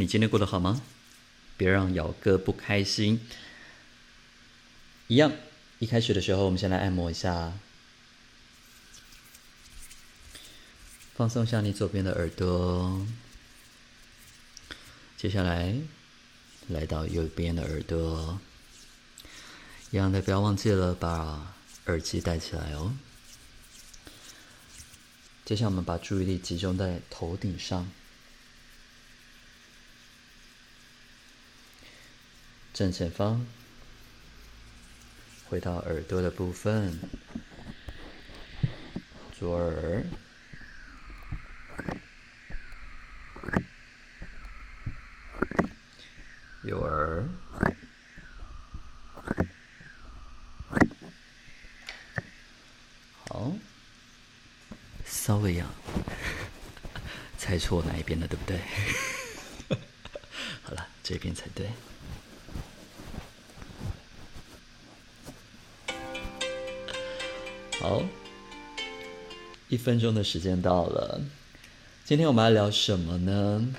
[0.00, 0.80] 你今天过得好吗？
[1.58, 3.20] 别让尧哥不开心。
[5.08, 5.30] 一样，
[5.78, 7.52] 一开始的时候，我们先来按摩一下，
[11.14, 13.06] 放松一下你左边的耳朵。
[15.18, 15.76] 接下来，
[16.68, 18.40] 来到右边的耳朵。
[19.90, 21.54] 一样的，不要忘记了把
[21.84, 22.96] 耳机戴起来哦。
[25.44, 27.86] 接下来，我们把注意力集中在头顶上。
[32.80, 33.44] 正前方，
[35.50, 36.98] 回到耳朵的部分，
[39.38, 40.02] 左耳，
[46.64, 47.28] 右耳，
[53.28, 53.52] 好，
[55.04, 55.66] 稍微呀，
[57.36, 58.58] 猜错哪一边了，对不对？
[60.64, 61.68] 好了，这边才对。
[67.80, 68.02] 好，
[69.70, 71.22] 一分钟的时间到了。
[72.04, 73.72] 今天我们要聊什么呢？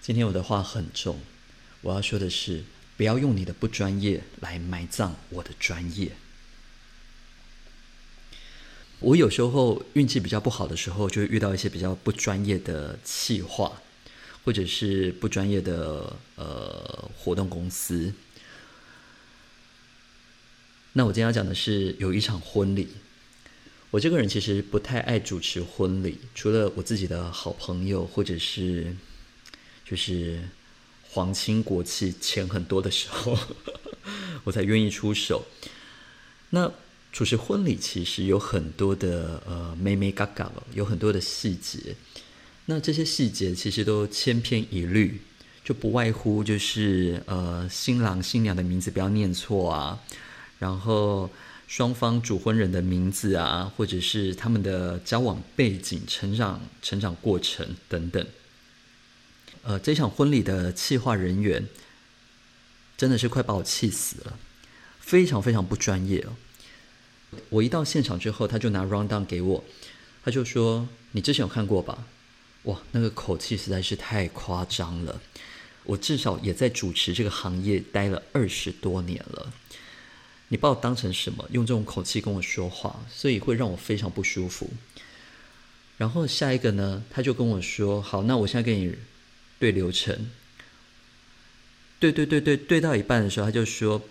[0.00, 1.18] 今天我的话很重，
[1.80, 2.62] 我要说的是，
[2.96, 6.12] 不要用你的不专业来埋葬我的专业。
[9.00, 13.82] 我有时候运气比较不好的时候，就会遇到一些比较不专业的企划，
[14.44, 18.14] 或者是不专业的呃活动公司。
[20.94, 22.88] 那我今天要讲的是有一场婚礼。
[23.90, 28.94] 我这个人其实不太爱主持婚礼，除了我自己的好朋友，或者是
[29.84, 30.40] 就是
[31.10, 33.38] 皇亲国戚钱很多的时候，
[34.44, 35.46] 我才愿意出手。
[36.50, 36.70] 那
[37.10, 41.96] 主持婚礼其实有很多的呃眉眉角角，有很多的细节。
[42.66, 45.20] 那这些细节其实都千篇一律，
[45.64, 50.00] 就不外乎就是呃新郎新娘的名字不要念错啊。
[50.62, 51.28] 然后
[51.66, 58.24] 双方主婚人的名字啊，或者是他们的交往背景、成长、成长过程等等。
[59.64, 61.66] 呃，这场婚礼的企划人员
[62.96, 64.38] 真的是快把我气死了，
[65.00, 66.36] 非常非常不专业哦。
[67.48, 69.64] 我一到现场之后，他就拿 rundown 给我，
[70.24, 72.06] 他就说：“你之前有看过吧？”
[72.70, 75.20] 哇，那个口气实在是太夸张了。
[75.82, 79.52] 我至少也在主持这个行业待了二十多年了。
[80.52, 81.48] 你把我当成什么？
[81.50, 84.68] 用这种口气跟我说话，所以会让我非常不舒服。
[85.96, 88.94] 然后下一个呢，他就跟我说：“好，那我现在跟你
[89.58, 90.28] 对流程。”
[91.98, 94.02] 对对对对，对到一半的时候，他就说：“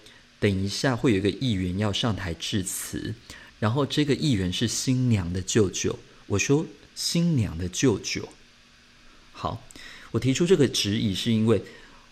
[0.42, 3.14] 等一下会有一个议员要上台致辞，
[3.60, 6.66] 然后这个议员是新娘的舅舅。”我说
[6.96, 8.28] ：“新娘的舅舅。”
[9.32, 9.62] 好，
[10.10, 11.62] 我提出这个质疑是因为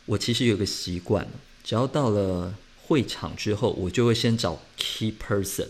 [0.06, 1.28] 我其实有个习惯，
[1.64, 2.54] 只要到了。
[2.90, 5.68] 会场之后，我就会先找 key person、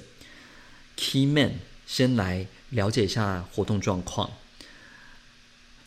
[0.96, 4.32] key man 先来了解一下活动状况。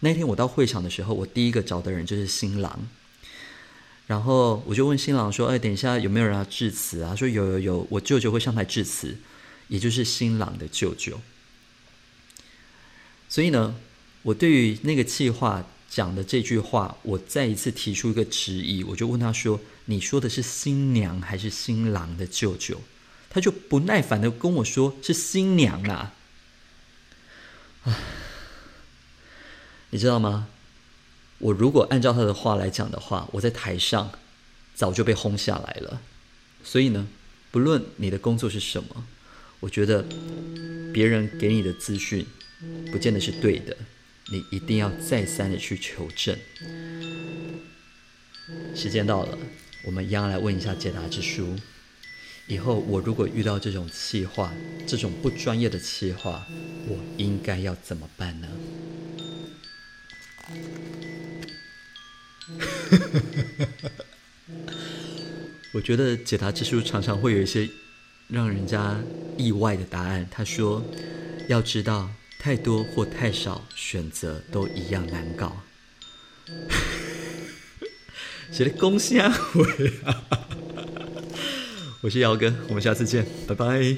[0.01, 2.87] 那天我到会场的时候，我第一个找的人就是新郎，
[4.07, 9.17] 然后我就问新郎说：“哎，等一下有没有人要致辞啊？”说：“有有有，我舅舅会上台致辞，
[9.69, 11.19] 也就是新郎的舅舅。”
[13.31, 13.75] 所以呢，
[14.25, 15.67] 我对于那个计划。
[15.93, 22.81] 讲的这句话，我再一次提出一个质疑，我就问他说：“你说的是新娘还是新郎的舅舅？”
[23.29, 26.15] 他就不耐烦的跟我说：“是新娘啊！”，
[29.91, 30.49] 你知道吗？
[31.37, 34.13] 我如果按照他的话来讲的话，我在台上
[34.75, 36.01] 早就被轰下来了。
[36.65, 37.07] 所以呢，
[37.51, 39.05] 不论你的工作是什么，
[39.61, 40.07] 我觉得
[40.95, 42.25] 别人给你的资讯
[42.91, 43.77] 不见得是对的。
[44.31, 46.37] 你一定要再三的去求证。
[48.75, 49.39] 时间到了，
[49.85, 51.57] 我们一样来问一下解答之书。
[52.49, 54.53] 以后我如果遇到这种企划，
[54.87, 56.47] 这种不专业的企划，
[56.89, 58.49] 我应该要怎么办呢？
[65.73, 67.69] 我觉得解答之书常常会有一些
[68.29, 69.01] 让人家
[69.39, 70.29] 意外的答案。
[70.31, 70.85] 他说
[71.49, 72.11] ：“要知道。”
[72.43, 75.63] 太多或太少，选择都一样难搞。
[78.51, 79.33] 写的恭喜啊！
[82.03, 83.97] 我是姚哥，我们下次见，拜拜。